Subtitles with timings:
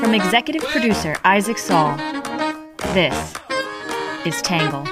[0.00, 1.96] From executive producer Isaac Saul,
[2.94, 3.34] this
[4.24, 4.84] is Tangle.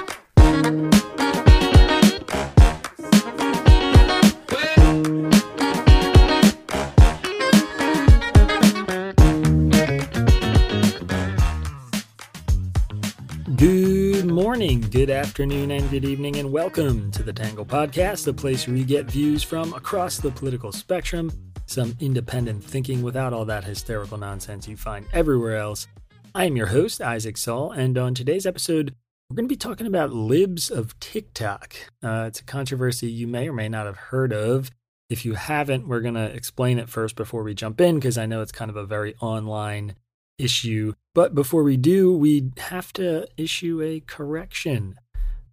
[13.55, 18.67] Good morning, good afternoon, and good evening, and welcome to the Tangle Podcast, the place
[18.67, 21.31] where you get views from across the political spectrum,
[21.65, 25.87] some independent thinking without all that hysterical nonsense you find everywhere else.
[26.35, 28.95] I am your host, Isaac Saul, and on today's episode,
[29.29, 31.75] we're going to be talking about libs of TikTok.
[32.03, 34.69] Uh, it's a controversy you may or may not have heard of.
[35.09, 38.25] If you haven't, we're going to explain it first before we jump in because I
[38.25, 39.95] know it's kind of a very online
[40.37, 40.93] issue.
[41.13, 44.95] But before we do, we have to issue a correction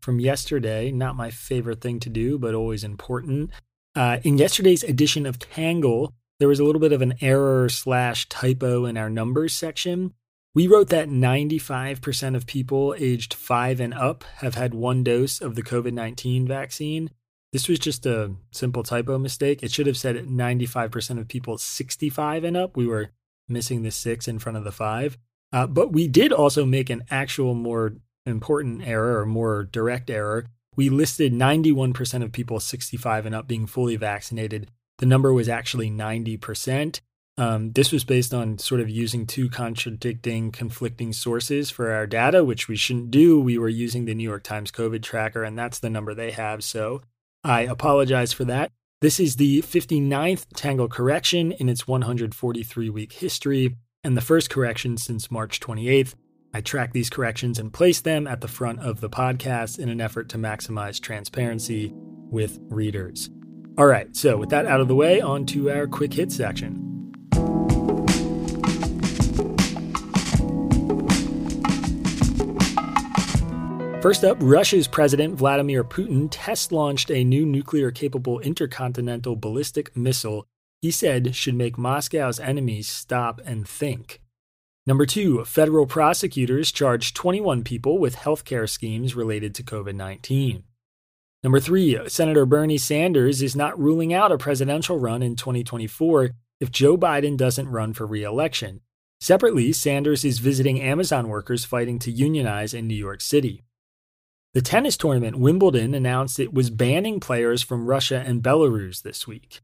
[0.01, 0.91] from yesterday.
[0.91, 3.51] Not my favorite thing to do, but always important.
[3.95, 8.29] Uh, in yesterday's edition of Tangle, there was a little bit of an error slash
[8.29, 10.15] typo in our numbers section.
[10.55, 15.55] We wrote that 95% of people aged five and up have had one dose of
[15.55, 17.11] the COVID 19 vaccine.
[17.53, 19.63] This was just a simple typo mistake.
[19.63, 22.77] It should have said 95% of people 65 and up.
[22.77, 23.11] We were
[23.49, 25.19] missing the six in front of the five.
[25.53, 27.95] Uh, but we did also make an actual more
[28.25, 30.47] important error or more direct error.
[30.81, 34.71] We listed 91% of people 65 and up being fully vaccinated.
[34.97, 37.03] The number was actually 90%.
[37.37, 42.43] Um, this was based on sort of using two contradicting, conflicting sources for our data,
[42.45, 43.39] which we shouldn't do.
[43.39, 46.65] We were using the New York Times COVID tracker, and that's the number they have.
[46.65, 47.03] So
[47.45, 48.73] I apologize for that.
[49.03, 54.97] This is the 59th Tangle correction in its 143 week history, and the first correction
[54.97, 56.15] since March 28th.
[56.53, 60.01] I track these corrections and place them at the front of the podcast in an
[60.01, 63.31] effort to maximize transparency with readers.
[63.79, 66.87] All right, so with that out of the way, on to our quick hit section.
[74.03, 80.47] First up, Russia's President Vladimir Putin test launched a new nuclear capable intercontinental ballistic missile
[80.81, 84.21] he said should make Moscow's enemies stop and think.
[84.87, 90.65] Number two, federal prosecutors charged 21 people with healthcare schemes related to COVID 19.
[91.43, 96.31] Number three, Senator Bernie Sanders is not ruling out a presidential run in 2024
[96.61, 98.81] if Joe Biden doesn't run for re election.
[99.21, 103.63] Separately, Sanders is visiting Amazon workers fighting to unionize in New York City.
[104.55, 109.61] The tennis tournament Wimbledon announced it was banning players from Russia and Belarus this week.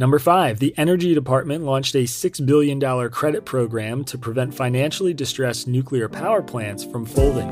[0.00, 5.66] Number five, the Energy Department launched a $6 billion credit program to prevent financially distressed
[5.66, 7.50] nuclear power plants from folding.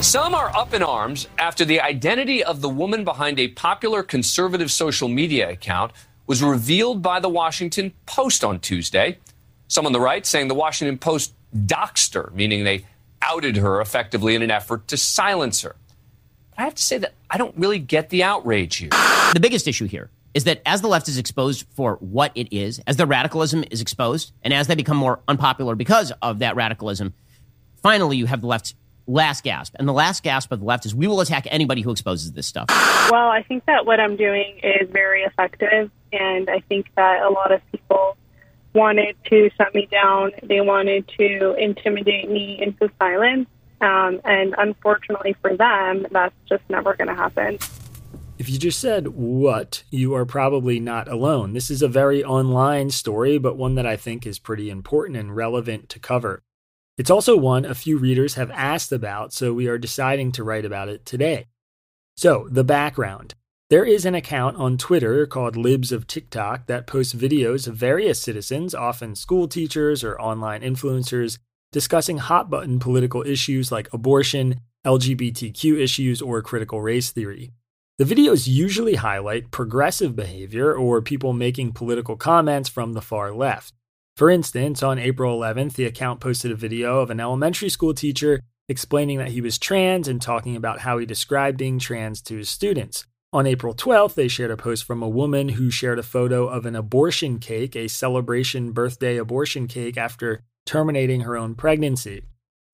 [0.00, 4.72] Some are up in arms after the identity of the woman behind a popular conservative
[4.72, 5.92] social media account
[6.26, 9.18] was revealed by the Washington Post on Tuesday.
[9.68, 12.84] Some on the right saying the Washington Post doxed her, meaning they
[13.26, 15.76] outed her effectively in an effort to silence her.
[16.56, 18.90] I have to say that I don't really get the outrage here.
[19.32, 22.80] The biggest issue here is that as the left is exposed for what it is,
[22.86, 27.14] as their radicalism is exposed, and as they become more unpopular because of that radicalism,
[27.82, 28.74] finally you have the left's
[29.06, 29.74] last gasp.
[29.78, 32.46] And the last gasp of the left is we will attack anybody who exposes this
[32.46, 32.66] stuff.
[33.10, 35.90] Well, I think that what I'm doing is very effective.
[36.12, 38.16] And I think that a lot of people
[38.74, 40.32] wanted to shut me down.
[40.42, 43.48] They wanted to intimidate me into silence.
[43.80, 47.58] Um, and unfortunately for them, that's just never going to happen.
[48.38, 51.52] If you just said what, you are probably not alone.
[51.52, 55.36] This is a very online story, but one that I think is pretty important and
[55.36, 56.42] relevant to cover.
[56.98, 60.64] It's also one a few readers have asked about, so we are deciding to write
[60.64, 61.46] about it today.
[62.16, 63.34] So, the background.
[63.72, 68.20] There is an account on Twitter called Libs of TikTok that posts videos of various
[68.20, 71.38] citizens, often school teachers or online influencers,
[71.72, 77.50] discussing hot button political issues like abortion, LGBTQ issues, or critical race theory.
[77.96, 83.72] The videos usually highlight progressive behavior or people making political comments from the far left.
[84.18, 88.42] For instance, on April 11th, the account posted a video of an elementary school teacher
[88.68, 92.50] explaining that he was trans and talking about how he described being trans to his
[92.50, 93.06] students.
[93.34, 96.66] On April 12th, they shared a post from a woman who shared a photo of
[96.66, 102.24] an abortion cake, a celebration birthday abortion cake, after terminating her own pregnancy.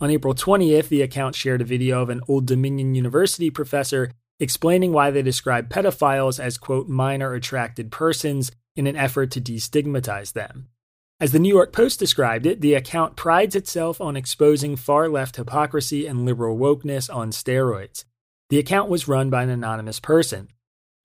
[0.01, 4.11] On April 20th, the account shared a video of an Old Dominion University professor
[4.41, 10.33] explaining why they describe pedophiles as, quote, minor attracted persons in an effort to destigmatize
[10.33, 10.69] them.
[11.21, 15.37] As the New York Post described it, the account prides itself on exposing far left
[15.37, 18.05] hypocrisy and liberal wokeness on steroids.
[18.51, 20.49] The account was run by an anonymous person.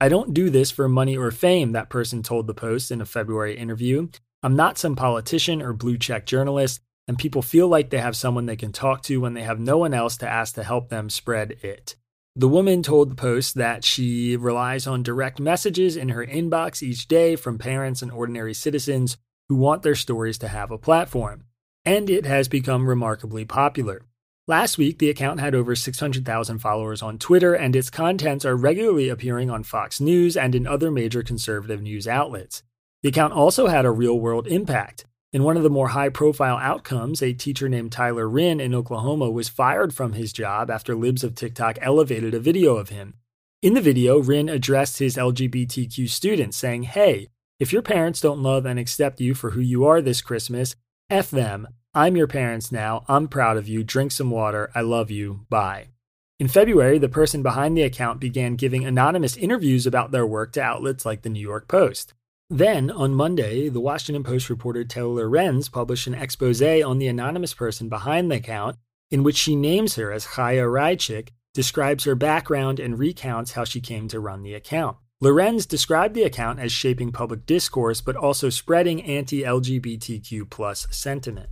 [0.00, 3.06] I don't do this for money or fame, that person told the Post in a
[3.06, 4.08] February interview.
[4.42, 8.46] I'm not some politician or blue check journalist, and people feel like they have someone
[8.46, 11.10] they can talk to when they have no one else to ask to help them
[11.10, 11.96] spread it.
[12.34, 17.06] The woman told the Post that she relies on direct messages in her inbox each
[17.08, 19.18] day from parents and ordinary citizens
[19.48, 21.44] who want their stories to have a platform,
[21.84, 24.02] and it has become remarkably popular.
[24.46, 29.08] Last week, the account had over 600,000 followers on Twitter, and its contents are regularly
[29.08, 32.62] appearing on Fox News and in other major conservative news outlets.
[33.02, 35.06] The account also had a real world impact.
[35.32, 39.30] In one of the more high profile outcomes, a teacher named Tyler Rinn in Oklahoma
[39.30, 43.14] was fired from his job after Libs of TikTok elevated a video of him.
[43.62, 48.66] In the video, Rinn addressed his LGBTQ students, saying, Hey, if your parents don't love
[48.66, 50.76] and accept you for who you are this Christmas,
[51.08, 51.68] F them.
[51.96, 53.04] I'm your parents now.
[53.06, 53.84] I'm proud of you.
[53.84, 54.68] Drink some water.
[54.74, 55.46] I love you.
[55.48, 55.90] Bye.
[56.40, 60.62] In February, the person behind the account began giving anonymous interviews about their work to
[60.62, 62.12] outlets like the New York Post.
[62.50, 67.54] Then, on Monday, the Washington Post reporter Taylor Lorenz published an expose on the anonymous
[67.54, 68.76] person behind the account,
[69.12, 73.80] in which she names her as Chaya Raichik, describes her background, and recounts how she
[73.80, 74.96] came to run the account.
[75.20, 81.50] Lorenz described the account as shaping public discourse, but also spreading anti LGBTQ sentiment.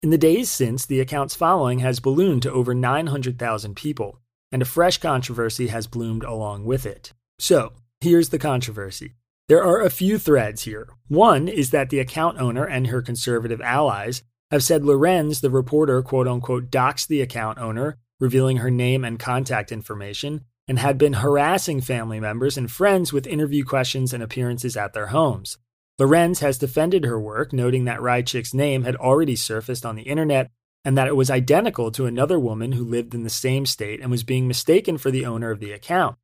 [0.00, 4.20] In the days since, the account's following has ballooned to over 900,000 people,
[4.52, 7.12] and a fresh controversy has bloomed along with it.
[7.40, 9.14] So, here's the controversy.
[9.48, 10.88] There are a few threads here.
[11.08, 14.22] One is that the account owner and her conservative allies
[14.52, 19.18] have said Lorenz, the reporter, quote unquote, doxed the account owner, revealing her name and
[19.18, 24.76] contact information, and had been harassing family members and friends with interview questions and appearances
[24.76, 25.58] at their homes.
[25.98, 30.50] Lorenz has defended her work, noting that Raichik's name had already surfaced on the internet
[30.84, 34.10] and that it was identical to another woman who lived in the same state and
[34.10, 36.16] was being mistaken for the owner of the account.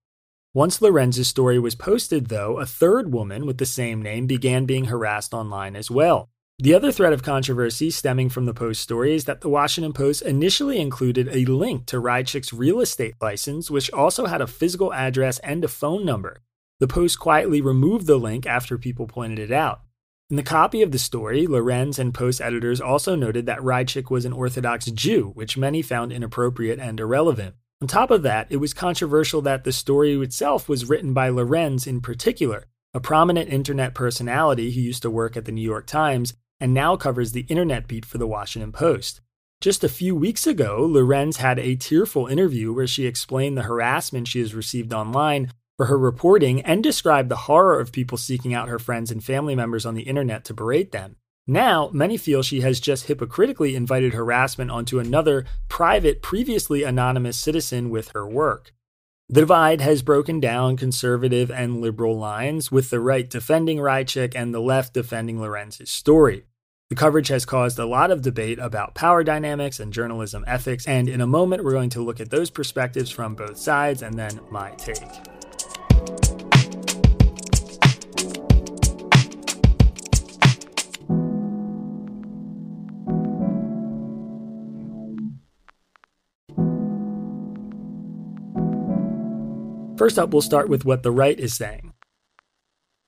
[0.54, 4.84] Once Lorenz's story was posted, though, a third woman with the same name began being
[4.84, 6.30] harassed online as well.
[6.60, 10.22] The other thread of controversy stemming from the Post story is that the Washington Post
[10.22, 15.40] initially included a link to Raichik's real estate license, which also had a physical address
[15.40, 16.42] and a phone number.
[16.84, 19.80] The Post quietly removed the link after people pointed it out.
[20.28, 24.26] In the copy of the story, Lorenz and Post editors also noted that Raichik was
[24.26, 27.54] an Orthodox Jew, which many found inappropriate and irrelevant.
[27.80, 31.86] On top of that, it was controversial that the story itself was written by Lorenz
[31.86, 36.34] in particular, a prominent internet personality who used to work at the New York Times
[36.60, 39.22] and now covers the internet beat for the Washington Post.
[39.62, 44.28] Just a few weeks ago, Lorenz had a tearful interview where she explained the harassment
[44.28, 48.68] she has received online for her reporting and described the horror of people seeking out
[48.68, 51.16] her friends and family members on the internet to berate them.
[51.46, 57.90] Now, many feel she has just hypocritically invited harassment onto another private, previously anonymous citizen
[57.90, 58.72] with her work.
[59.28, 64.54] The divide has broken down conservative and liberal lines, with the right defending Raichik and
[64.54, 66.44] the left defending Lorenz's story.
[66.90, 71.08] The coverage has caused a lot of debate about power dynamics and journalism ethics, and
[71.08, 74.40] in a moment, we're going to look at those perspectives from both sides and then
[74.50, 75.33] my take.
[90.04, 91.94] First up, we'll start with what the right is saying.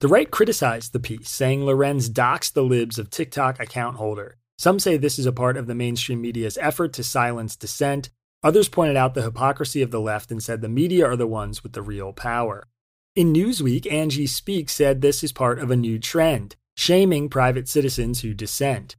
[0.00, 4.38] The right criticized the piece, saying Lorenz doxed the libs of TikTok account holder.
[4.57, 8.09] Some say this is a part of the mainstream media's effort to silence dissent.
[8.43, 11.62] Others pointed out the hypocrisy of the left and said the media are the ones
[11.62, 12.67] with the real power.
[13.15, 18.23] In Newsweek, Angie Speak said this is part of a new trend, shaming private citizens
[18.23, 18.97] who dissent.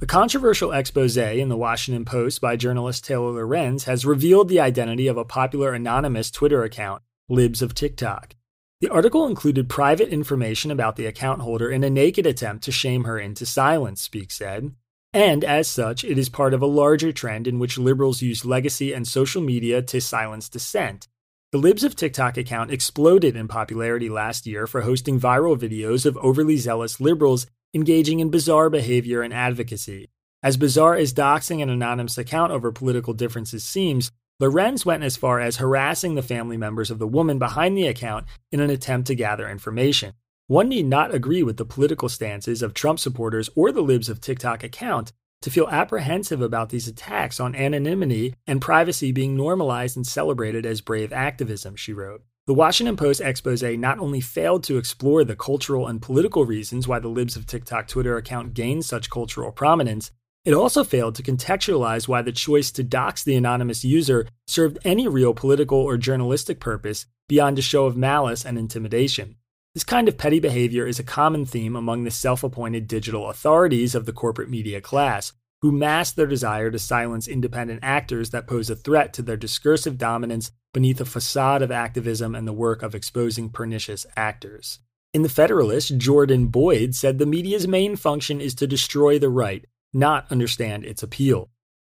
[0.00, 5.08] A controversial expose in the Washington Post by journalist Taylor Lorenz has revealed the identity
[5.08, 8.34] of a popular anonymous Twitter account libs of TikTok.
[8.80, 13.04] The article included private information about the account holder in a naked attempt to shame
[13.04, 14.74] her into silence, Speak said.
[15.12, 18.92] And as such, it is part of a larger trend in which liberals use legacy
[18.92, 21.08] and social media to silence dissent.
[21.52, 26.16] The Libs of TikTok account exploded in popularity last year for hosting viral videos of
[26.18, 30.08] overly zealous liberals engaging in bizarre behavior and advocacy.
[30.42, 34.10] As bizarre as doxing an anonymous account over political differences seems,
[34.40, 38.24] Lorenz went as far as harassing the family members of the woman behind the account
[38.50, 40.14] in an attempt to gather information.
[40.46, 44.18] One need not agree with the political stances of Trump supporters or the libs of
[44.18, 50.06] TikTok account to feel apprehensive about these attacks on anonymity and privacy being normalized and
[50.06, 52.22] celebrated as brave activism, she wrote.
[52.46, 56.98] The Washington Post expose not only failed to explore the cultural and political reasons why
[56.98, 60.10] the Libs of TikTok Twitter account gained such cultural prominence,
[60.50, 65.06] it also failed to contextualize why the choice to dox the anonymous user served any
[65.06, 69.36] real political or journalistic purpose beyond a show of malice and intimidation.
[69.74, 73.94] This kind of petty behavior is a common theme among the self appointed digital authorities
[73.94, 78.68] of the corporate media class, who mask their desire to silence independent actors that pose
[78.68, 82.96] a threat to their discursive dominance beneath a facade of activism and the work of
[82.96, 84.80] exposing pernicious actors.
[85.14, 89.64] In The Federalist, Jordan Boyd said the media's main function is to destroy the right,
[89.92, 91.50] not understand its appeal.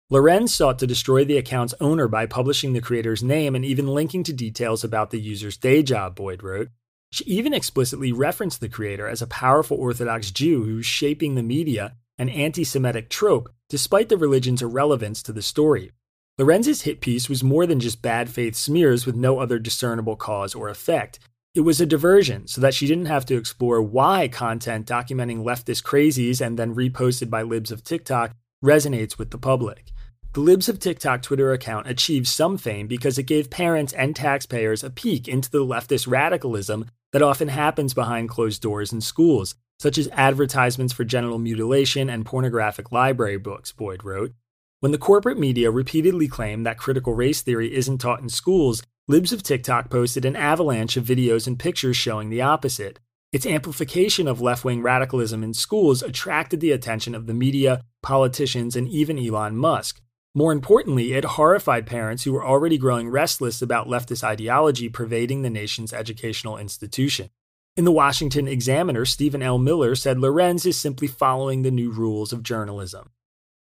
[0.09, 4.23] Lorenz sought to destroy the account's owner by publishing the creator's name and even linking
[4.23, 6.69] to details about the user's day job, Boyd wrote.
[7.11, 11.95] She even explicitly referenced the creator as a powerful Orthodox Jew who's shaping the media,
[12.17, 15.91] an anti Semitic trope, despite the religion's irrelevance to the story.
[16.37, 20.53] Lorenz's hit piece was more than just bad faith smears with no other discernible cause
[20.53, 21.17] or effect.
[21.55, 25.83] It was a diversion so that she didn't have to explore why content documenting leftist
[25.83, 29.93] crazies and then reposted by libs of TikTok resonates with the public.
[30.33, 34.83] The Libs of TikTok Twitter account achieved some fame because it gave parents and taxpayers
[34.83, 39.97] a peek into the leftist radicalism that often happens behind closed doors in schools, such
[39.97, 44.33] as advertisements for genital mutilation and pornographic library books, Boyd wrote.
[44.81, 49.31] When the corporate media repeatedly claimed that critical race theory isn't taught in schools, Libs
[49.31, 52.99] of TikTok posted an avalanche of videos and pictures showing the opposite.
[53.31, 58.75] Its amplification of left wing radicalism in schools attracted the attention of the media, politicians,
[58.75, 60.01] and even Elon Musk.
[60.33, 65.51] More importantly, it horrified parents who were already growing restless about leftist ideology pervading the
[65.51, 67.29] nation's educational institution.
[67.77, 69.59] In the Washington Examiner, Stephen L.
[69.59, 73.11] Miller said Lorenz is simply following the new rules of journalism.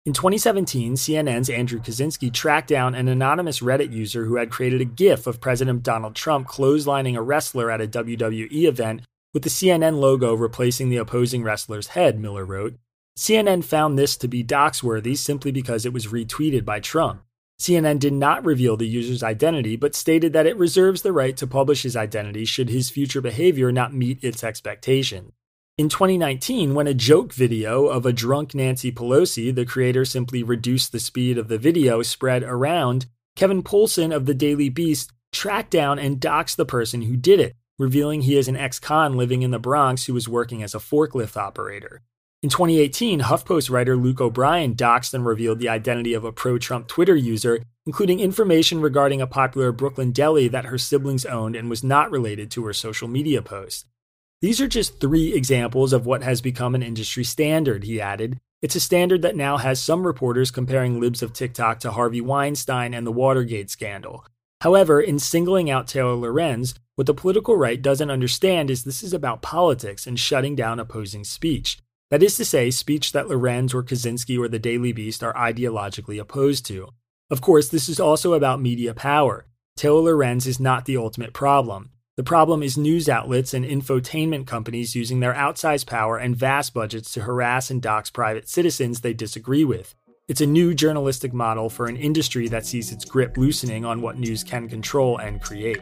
[0.06, 4.86] In 2017, CNN's Andrew Kaczynski tracked down an anonymous Reddit user who had created a
[4.86, 9.02] GIF of President Donald Trump clotheslining a wrestler at a WWE event
[9.34, 12.76] with the CNN logo replacing the opposing wrestler's head, Miller wrote.
[13.18, 17.20] CNN found this to be doxworthy simply because it was retweeted by Trump.
[17.60, 21.46] CNN did not reveal the user's identity, but stated that it reserves the right to
[21.46, 25.32] publish his identity should his future behavior not meet its expectations.
[25.80, 30.92] In 2019, when a joke video of a drunk Nancy Pelosi, the creator simply reduced
[30.92, 35.98] the speed of the video, spread around, Kevin Poulsen of the Daily Beast tracked down
[35.98, 39.52] and doxed the person who did it, revealing he is an ex con living in
[39.52, 42.02] the Bronx who was working as a forklift operator.
[42.42, 46.88] In 2018, HuffPost writer Luke O'Brien doxed and revealed the identity of a pro Trump
[46.88, 51.82] Twitter user, including information regarding a popular Brooklyn deli that her siblings owned and was
[51.82, 53.86] not related to her social media post.
[54.42, 58.40] These are just three examples of what has become an industry standard, he added.
[58.62, 62.94] It's a standard that now has some reporters comparing libs of TikTok to Harvey Weinstein
[62.94, 64.24] and the Watergate scandal.
[64.62, 69.12] However, in singling out Taylor Lorenz, what the political right doesn't understand is this is
[69.12, 71.78] about politics and shutting down opposing speech.
[72.10, 76.18] That is to say, speech that Lorenz or Kaczynski or the Daily Beast are ideologically
[76.18, 76.88] opposed to.
[77.30, 79.44] Of course, this is also about media power.
[79.76, 81.90] Taylor Lorenz is not the ultimate problem.
[82.16, 87.12] The problem is news outlets and infotainment companies using their outsized power and vast budgets
[87.12, 89.94] to harass and dox private citizens they disagree with.
[90.26, 94.18] It's a new journalistic model for an industry that sees its grip loosening on what
[94.18, 95.78] news can control and create.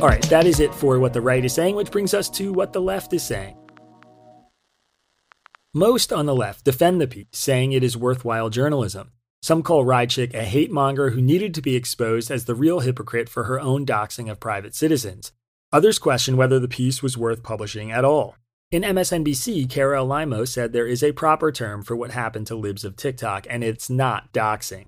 [0.00, 2.54] All right, that is it for what the right is saying, which brings us to
[2.54, 3.56] what the left is saying.
[5.74, 9.12] Most on the left defend the piece, saying it is worthwhile journalism.
[9.42, 13.28] Some call Raichik a hate monger who needed to be exposed as the real hypocrite
[13.28, 15.30] for her own doxing of private citizens.
[15.70, 18.36] Others question whether the piece was worth publishing at all.
[18.70, 22.82] In MSNBC, Kara Alaimo said there is a proper term for what happened to libs
[22.82, 24.86] of TikTok, and it's not doxing.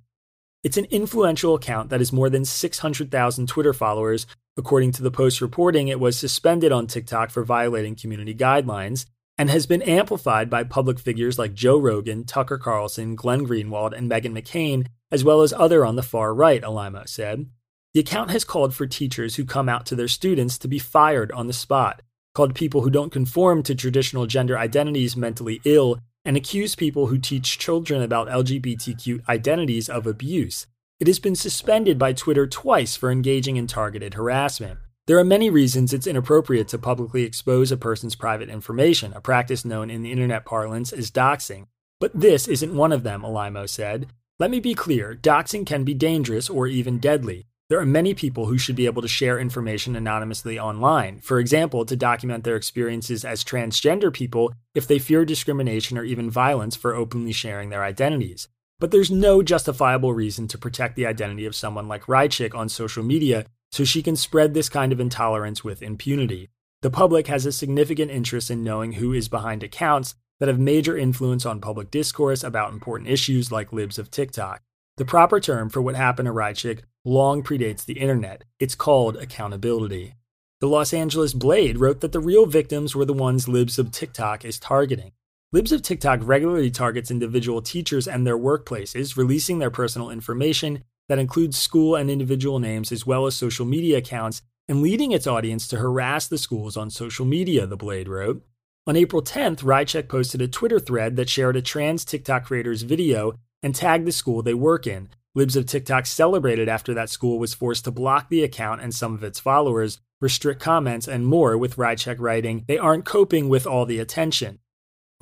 [0.64, 4.26] It's an influential account that has more than 600,000 Twitter followers.
[4.56, 9.04] According to the Post reporting, it was suspended on TikTok for violating community guidelines,
[9.40, 14.10] and has been amplified by public figures like Joe Rogan, Tucker Carlson, Glenn Greenwald, and
[14.10, 17.46] Meghan McCain, as well as other on the far right, Alaimo said.
[17.94, 21.32] The account has called for teachers who come out to their students to be fired
[21.32, 22.02] on the spot,
[22.34, 27.16] called people who don't conform to traditional gender identities mentally ill, and accused people who
[27.16, 30.66] teach children about LGBTQ identities of abuse.
[30.98, 34.80] It has been suspended by Twitter twice for engaging in targeted harassment.
[35.10, 39.64] There are many reasons it's inappropriate to publicly expose a person's private information, a practice
[39.64, 41.66] known in the internet parlance as doxing.
[41.98, 44.06] But this isn't one of them, Alaimo said.
[44.38, 47.48] Let me be clear doxing can be dangerous or even deadly.
[47.68, 51.84] There are many people who should be able to share information anonymously online, for example,
[51.86, 56.94] to document their experiences as transgender people if they fear discrimination or even violence for
[56.94, 58.46] openly sharing their identities.
[58.78, 63.02] But there's no justifiable reason to protect the identity of someone like Raichik on social
[63.02, 66.48] media so she can spread this kind of intolerance with impunity.
[66.82, 70.96] The public has a significant interest in knowing who is behind accounts that have major
[70.96, 74.62] influence on public discourse about important issues like libs of TikTok.
[74.96, 78.44] The proper term for what happened to Raichik long predates the internet.
[78.58, 80.14] It's called accountability.
[80.60, 84.44] The Los Angeles Blade wrote that the real victims were the ones libs of TikTok
[84.44, 85.12] is targeting.
[85.52, 91.18] Libs of TikTok regularly targets individual teachers and their workplaces, releasing their personal information that
[91.18, 95.66] includes school and individual names as well as social media accounts and leading its audience
[95.66, 98.46] to harass the schools on social media, the Blade wrote.
[98.86, 103.34] On April 10th, Raichik posted a Twitter thread that shared a trans TikTok creator's video
[103.60, 105.08] and tagged the school they work in.
[105.34, 109.12] Libs of TikTok celebrated after that school was forced to block the account and some
[109.12, 113.84] of its followers, restrict comments, and more, with Raichik writing, They aren't coping with all
[113.84, 114.60] the attention.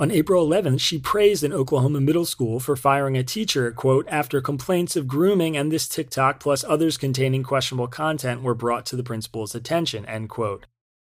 [0.00, 4.40] On April 11th, she praised an Oklahoma middle school for firing a teacher, quote, after
[4.40, 9.02] complaints of grooming and this TikTok plus others containing questionable content were brought to the
[9.02, 10.67] principal's attention, end quote.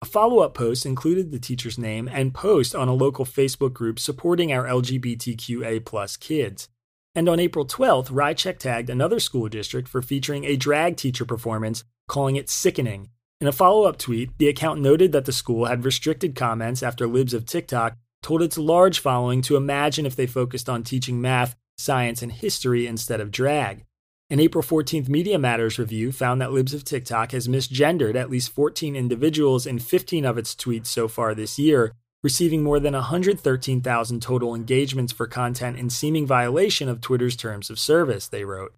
[0.03, 3.97] A follow up post included the teacher's name and post on a local Facebook group
[3.97, 6.69] supporting our LGBTQA kids.
[7.15, 11.83] And on April 12th, Raichik tagged another school district for featuring a drag teacher performance,
[12.07, 13.09] calling it sickening.
[13.41, 17.07] In a follow up tweet, the account noted that the school had restricted comments after
[17.07, 21.55] libs of TikTok told its large following to imagine if they focused on teaching math,
[21.77, 23.85] science, and history instead of drag.
[24.31, 28.51] An April 14th Media Matters review found that Libs of TikTok has misgendered at least
[28.51, 34.21] 14 individuals in 15 of its tweets so far this year, receiving more than 113,000
[34.23, 38.73] total engagements for content in seeming violation of Twitter's terms of service, they wrote.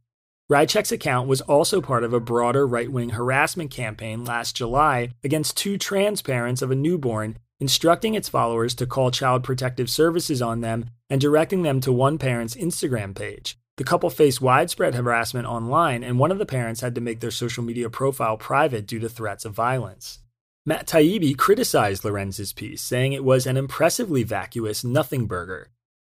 [0.52, 5.56] Raichik's account was also part of a broader right wing harassment campaign last July against
[5.56, 10.62] two trans parents of a newborn instructing its followers to call Child Protective Services on
[10.62, 13.58] them and directing them to one parent's Instagram page.
[13.78, 17.32] The couple faced widespread harassment online, and one of the parents had to make their
[17.32, 20.20] social media profile private due to threats of violence.
[20.66, 25.70] Matt Taibbi criticized Lorenz's piece, saying it was an impressively vacuous nothing burger.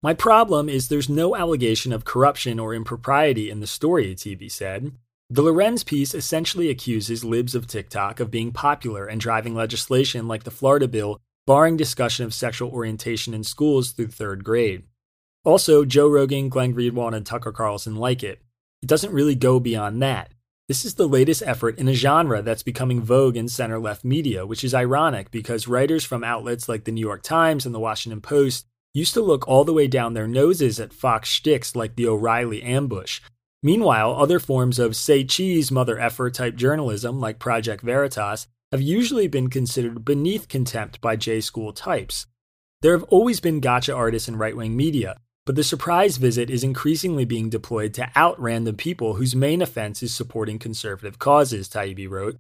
[0.04, 4.92] My problem is there's no allegation of corruption or impropriety in the story, Taibbi said.
[5.30, 10.44] The Lorenz piece essentially accuses libs of TikTok of being popular and driving legislation like
[10.44, 14.84] the Florida bill barring discussion of sexual orientation in schools through third grade.
[15.46, 18.42] Also, Joe Rogan, Glenn Greenwald, and Tucker Carlson like it.
[18.84, 20.34] It doesn't really go beyond that.
[20.68, 24.46] This is the latest effort in a genre that's becoming vogue in center left media,
[24.46, 28.20] which is ironic because writers from outlets like the New York Times and the Washington
[28.20, 32.08] Post used to look all the way down their noses at Fox shticks like the
[32.08, 33.22] O'Reilly ambush.
[33.64, 39.28] Meanwhile, other forms of say cheese mother effer type journalism like Project Veritas have usually
[39.28, 42.28] been considered beneath contempt by J school types.
[42.82, 46.64] There have always been gotcha artists in right wing media, but the surprise visit is
[46.64, 52.10] increasingly being deployed to out random people whose main offense is supporting conservative causes, Taibbi
[52.10, 52.38] wrote.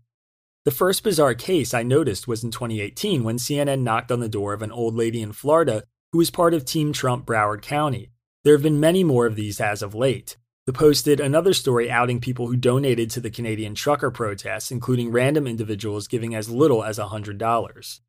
[0.65, 4.51] The first bizarre case I noticed was in 2018 when CNN knocked on the door
[4.51, 8.11] of an old lady in Florida who was part of Team Trump Broward County.
[8.43, 10.35] There have been many more of these as of late.
[10.67, 15.13] The Post did another story outing people who donated to the Canadian trucker protests, including
[15.13, 17.99] random individuals giving as little as $100.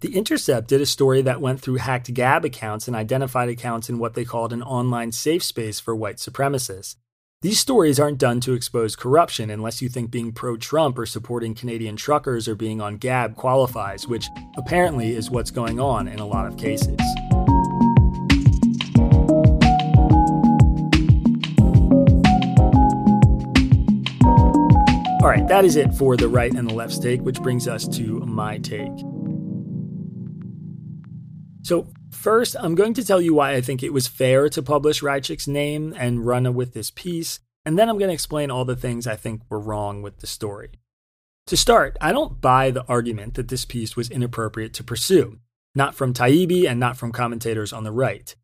[0.00, 3.98] The Intercept did a story that went through hacked Gab accounts and identified accounts in
[3.98, 6.96] what they called an online safe space for white supremacists.
[7.42, 11.54] These stories aren't done to expose corruption unless you think being pro Trump or supporting
[11.54, 16.26] Canadian truckers or being on Gab qualifies, which apparently is what's going on in a
[16.26, 16.98] lot of cases.
[25.48, 28.58] That is it for the right and the left take, which brings us to my
[28.58, 28.92] take.
[31.62, 35.02] So, first, I'm going to tell you why I think it was fair to publish
[35.02, 38.76] Raichik's name and run with this piece, and then I'm going to explain all the
[38.76, 40.70] things I think were wrong with the story.
[41.46, 45.38] To start, I don't buy the argument that this piece was inappropriate to pursue,
[45.74, 48.34] not from Taibbi and not from commentators on the right.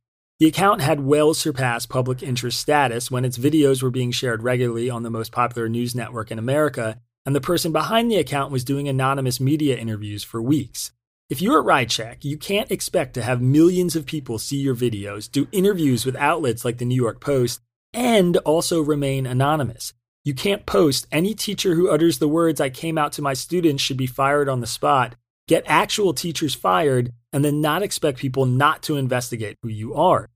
[0.45, 4.91] The account had well surpassed public interest status when its videos were being shared regularly
[4.91, 8.63] on the most popular news network in America, and the person behind the account was
[8.63, 10.93] doing anonymous media interviews for weeks.
[11.31, 15.33] If you're at Raichik, you can't expect to have millions of people see your videos,
[15.33, 17.63] do interviews with outlets like the New York Post,
[17.95, 19.95] and also remain anonymous.
[20.25, 23.83] You can't post any teacher who utters the words, I came out to my students
[23.83, 25.15] should be fired on the spot,
[25.49, 30.29] get actual teachers fired, and then not expect people not to investigate who you are.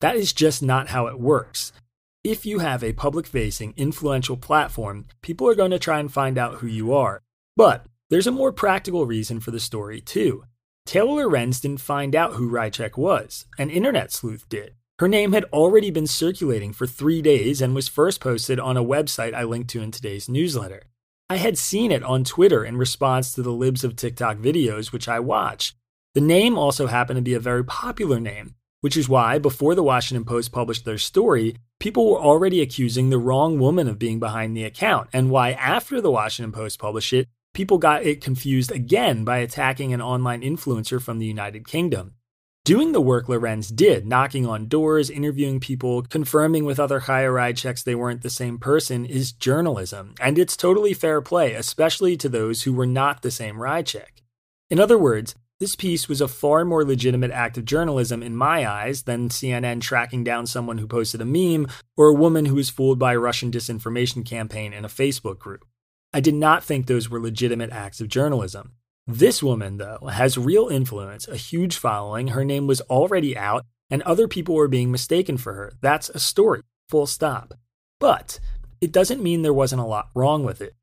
[0.00, 1.72] That is just not how it works.
[2.22, 6.38] If you have a public facing, influential platform, people are going to try and find
[6.38, 7.20] out who you are.
[7.56, 10.44] But there's a more practical reason for the story, too.
[10.86, 14.74] Taylor Lorenz didn't find out who Raichik was, an internet sleuth did.
[15.00, 18.84] Her name had already been circulating for three days and was first posted on a
[18.84, 20.84] website I linked to in today's newsletter.
[21.28, 25.08] I had seen it on Twitter in response to the Libs of TikTok videos, which
[25.08, 25.74] I watched.
[26.14, 28.54] The name also happened to be a very popular name,
[28.84, 33.16] which is why, before the Washington Post published their story, people were already accusing the
[33.16, 37.26] wrong woman of being behind the account, and why, after the Washington Post published it,
[37.54, 42.12] people got it confused again by attacking an online influencer from the United Kingdom.
[42.66, 47.84] Doing the work Lorenz did, knocking on doors, interviewing people, confirming with other Chaya Raichiks
[47.84, 52.64] they weren't the same person, is journalism, and it's totally fair play, especially to those
[52.64, 54.20] who were not the same Raichik.
[54.68, 58.68] In other words, this piece was a far more legitimate act of journalism in my
[58.68, 62.70] eyes than CNN tracking down someone who posted a meme or a woman who was
[62.70, 65.64] fooled by a Russian disinformation campaign in a Facebook group.
[66.12, 68.72] I did not think those were legitimate acts of journalism.
[69.06, 74.02] This woman, though, has real influence, a huge following, her name was already out, and
[74.02, 75.72] other people were being mistaken for her.
[75.80, 77.54] That's a story, full stop.
[78.00, 78.40] But
[78.80, 80.74] it doesn't mean there wasn't a lot wrong with it.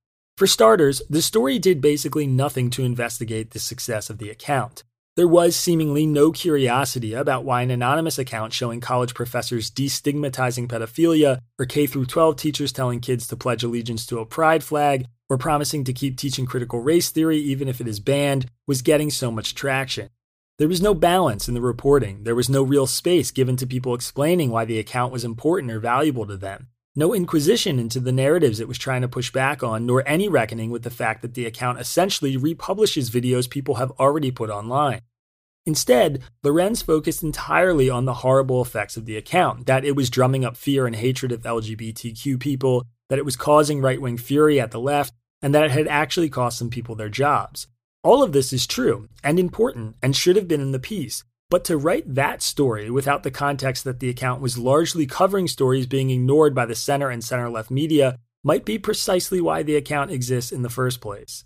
[0.42, 4.84] For starters, the story did basically nothing to investigate the success of the account.
[5.16, 11.42] There was seemingly no curiosity about why an anonymous account showing college professors destigmatizing pedophilia
[11.60, 15.84] or K 12 teachers telling kids to pledge allegiance to a pride flag or promising
[15.84, 19.54] to keep teaching critical race theory even if it is banned, was getting so much
[19.54, 20.10] traction.
[20.58, 22.24] There was no balance in the reporting.
[22.24, 25.80] There was no real space given to people explaining why the account was important or
[25.80, 26.70] valuable to them.
[26.94, 30.72] No inquisition into the narratives it was trying to push back on, nor any reckoning
[30.72, 35.02] with the fact that the account essentially republishes videos people have already put online.
[35.66, 40.44] Instead, Lorenz focused entirely on the horrible effects of the account that it was drumming
[40.44, 44.72] up fear and hatred of LGBTQ people, that it was causing right wing fury at
[44.72, 47.68] the left, and that it had actually cost some people their jobs.
[48.04, 51.66] All of this is true and important and should have been in the piece, but
[51.66, 56.10] to write that story without the context that the account was largely covering stories being
[56.10, 60.54] ignored by the center and center left media might be precisely why the account exists
[60.54, 61.44] in the first place.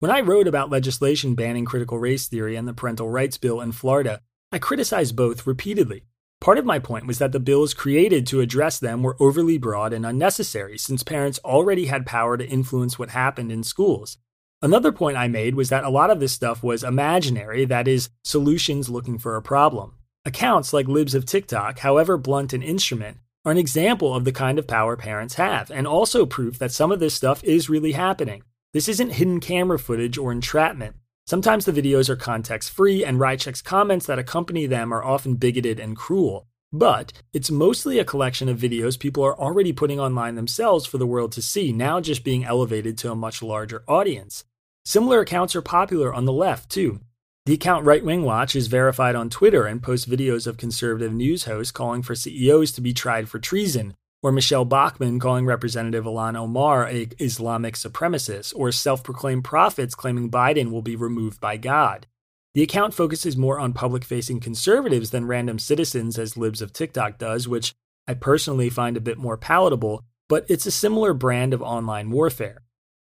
[0.00, 3.70] When I wrote about legislation banning critical race theory and the parental rights bill in
[3.70, 6.02] Florida, I criticized both repeatedly.
[6.40, 9.92] Part of my point was that the bills created to address them were overly broad
[9.92, 14.18] and unnecessary, since parents already had power to influence what happened in schools.
[14.66, 18.10] Another point I made was that a lot of this stuff was imaginary, that is,
[18.24, 19.94] solutions looking for a problem.
[20.24, 24.58] Accounts like Libs of TikTok, however blunt an instrument, are an example of the kind
[24.58, 28.42] of power parents have, and also proof that some of this stuff is really happening.
[28.72, 30.96] This isn't hidden camera footage or entrapment.
[31.28, 35.78] Sometimes the videos are context free, and Raichik's comments that accompany them are often bigoted
[35.78, 36.48] and cruel.
[36.72, 41.06] But it's mostly a collection of videos people are already putting online themselves for the
[41.06, 44.44] world to see, now just being elevated to a much larger audience.
[44.86, 47.00] Similar accounts are popular on the left, too.
[47.44, 51.42] The account Right Wing Watch is verified on Twitter and posts videos of conservative news
[51.42, 56.36] hosts calling for CEOs to be tried for treason, or Michele Bachmann calling Representative Ilhan
[56.36, 62.06] Omar a Islamic supremacist, or self-proclaimed prophets claiming Biden will be removed by God.
[62.54, 67.48] The account focuses more on public-facing conservatives than random citizens as Libs of TikTok does,
[67.48, 67.74] which
[68.06, 72.62] I personally find a bit more palatable, but it's a similar brand of online warfare.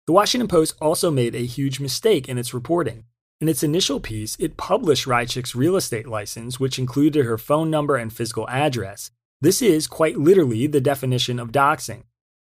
[0.07, 3.05] The Washington Post also made a huge mistake in its reporting.
[3.41, 7.97] In its initial piece, it published Raichik's real estate license, which included her phone number
[7.97, 9.11] and physical address,
[9.43, 12.03] this is quite literally the definition of doxing.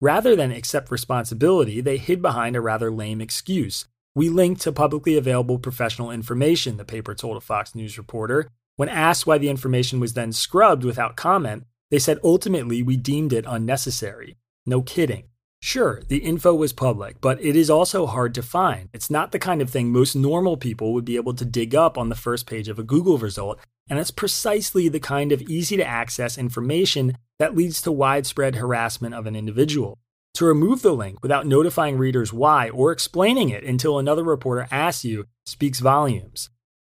[0.01, 3.85] Rather than accept responsibility, they hid behind a rather lame excuse.
[4.15, 8.49] We linked to publicly available professional information, the paper told a Fox News reporter.
[8.75, 13.33] When asked why the information was then scrubbed without comment, they said ultimately we deemed
[13.33, 14.37] it unnecessary.
[14.65, 15.25] No kidding.
[15.61, 18.89] Sure, the info was public, but it is also hard to find.
[18.93, 21.97] It's not the kind of thing most normal people would be able to dig up
[21.97, 25.75] on the first page of a Google result and it's precisely the kind of easy
[25.77, 29.97] to access information that leads to widespread harassment of an individual.
[30.35, 35.03] To remove the link without notifying readers why or explaining it until another reporter asks
[35.03, 36.49] you speaks volumes.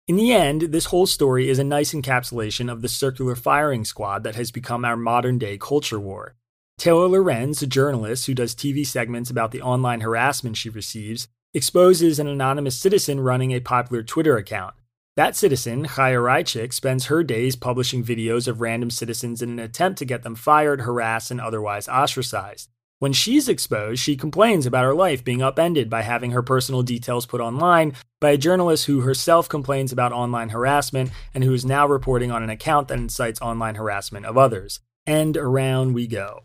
[0.09, 4.24] In the end, this whole story is a nice encapsulation of the circular firing squad
[4.24, 6.35] that has become our modern day culture war.
[6.79, 12.21] Taylor Lorenz, a journalist who does TV segments about the online harassment she receives, exposes
[12.21, 14.77] an anonymous citizen running a popular Twitter account.
[15.17, 19.99] That citizen, Chaya Raichik, spends her days publishing videos of random citizens in an attempt
[19.99, 22.69] to get them fired, harassed, and otherwise ostracized.
[23.01, 27.27] When she's exposed, she complains about her life being upended by having her personal details
[27.27, 31.88] put online by a journalist who herself complains about online harassment and who is now
[31.88, 36.42] reporting on an account that incites online harassment of others and around we go.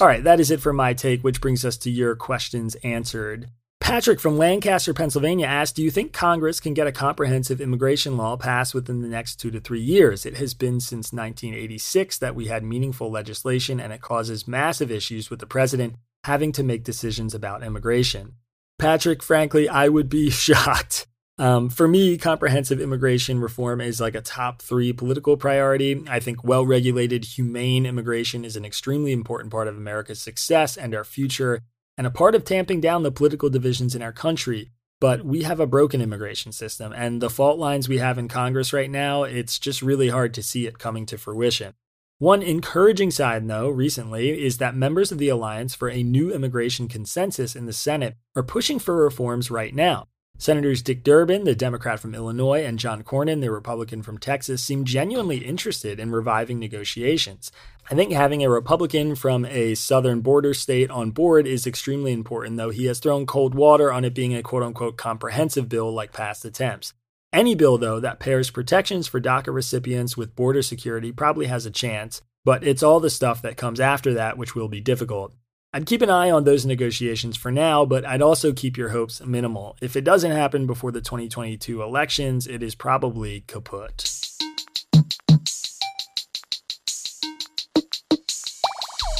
[0.00, 3.48] All right, that is it for my take, which brings us to your questions answered.
[3.80, 8.36] Patrick from Lancaster, Pennsylvania asked Do you think Congress can get a comprehensive immigration law
[8.36, 10.26] passed within the next two to three years?
[10.26, 15.30] It has been since 1986 that we had meaningful legislation, and it causes massive issues
[15.30, 18.34] with the president having to make decisions about immigration.
[18.78, 21.07] Patrick, frankly, I would be shocked
[21.38, 26.02] um, for me, comprehensive immigration reform is like a top three political priority.
[26.08, 30.94] I think well regulated, humane immigration is an extremely important part of America's success and
[30.96, 31.60] our future,
[31.96, 34.72] and a part of tamping down the political divisions in our country.
[35.00, 38.72] But we have a broken immigration system, and the fault lines we have in Congress
[38.72, 41.74] right now, it's just really hard to see it coming to fruition.
[42.18, 46.88] One encouraging side, though, recently is that members of the Alliance for a New Immigration
[46.88, 50.08] Consensus in the Senate are pushing for reforms right now.
[50.40, 54.84] Senators Dick Durbin, the Democrat from Illinois, and John Cornyn, the Republican from Texas, seem
[54.84, 57.50] genuinely interested in reviving negotiations.
[57.90, 62.56] I think having a Republican from a southern border state on board is extremely important,
[62.56, 66.12] though he has thrown cold water on it being a quote unquote comprehensive bill like
[66.12, 66.94] past attempts.
[67.32, 71.70] Any bill, though, that pairs protections for DACA recipients with border security probably has a
[71.72, 75.34] chance, but it's all the stuff that comes after that which will be difficult.
[75.70, 79.20] I'd keep an eye on those negotiations for now, but I'd also keep your hopes
[79.20, 79.76] minimal.
[79.82, 84.18] If it doesn't happen before the 2022 elections, it is probably kaput.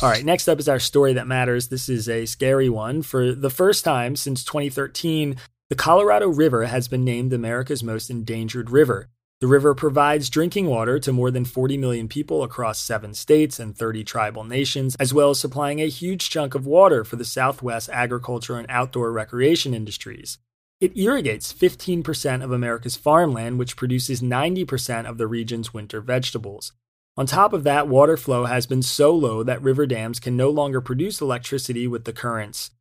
[0.01, 1.69] All right, next up is our story that matters.
[1.69, 3.03] This is a scary one.
[3.03, 5.37] For the first time since 2013,
[5.69, 9.11] the Colorado River has been named America's most endangered river.
[9.41, 13.77] The river provides drinking water to more than 40 million people across seven states and
[13.77, 17.89] 30 tribal nations, as well as supplying a huge chunk of water for the Southwest
[17.91, 20.39] agriculture and outdoor recreation industries.
[20.81, 26.73] It irrigates 15% of America's farmland, which produces 90% of the region's winter vegetables.
[27.17, 30.51] On top of that, water flow has been so low that river dams can no
[30.51, 32.73] longer produce electricity with the currents.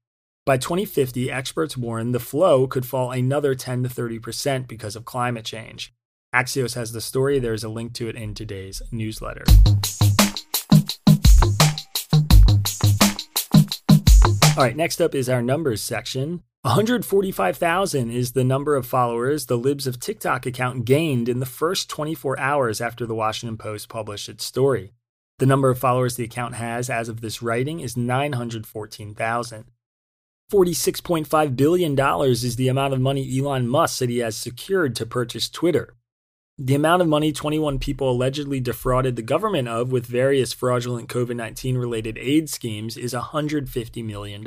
[0.43, 5.46] By 2050, experts warn the flow could fall another 10 to 30% because of climate
[5.46, 5.93] change.
[6.36, 7.40] Axios has the story.
[7.40, 9.46] There's a link to it in today's newsletter.
[14.58, 16.44] All right, next up is our numbers section.
[16.63, 21.90] 145,000 is the number of followers the Libs of TikTok account gained in the first
[21.90, 24.92] 24 hours after the Washington Post published its story.
[25.40, 29.66] The number of followers the account has as of this writing is 914,000.
[30.52, 32.00] $46.5 billion
[32.32, 35.94] is the amount of money Elon Musk said he has secured to purchase Twitter.
[36.60, 41.36] The amount of money 21 people allegedly defrauded the government of with various fraudulent COVID
[41.36, 44.43] 19 related aid schemes is $150 million.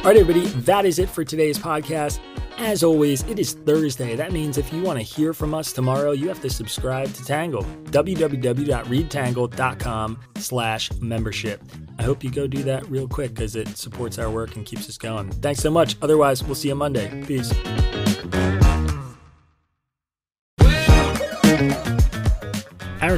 [0.03, 2.19] All right, everybody, that is it for today's podcast.
[2.63, 4.15] As always, it is Thursday.
[4.15, 7.25] That means if you want to hear from us tomorrow, you have to subscribe to
[7.25, 7.65] Tangle.
[7.87, 11.61] www.readtangle.com slash membership.
[11.99, 14.89] I hope you go do that real quick because it supports our work and keeps
[14.89, 15.33] us going.
[15.33, 15.97] Thanks so much.
[16.03, 17.25] Otherwise, we'll see you Monday.
[17.27, 17.53] Peace.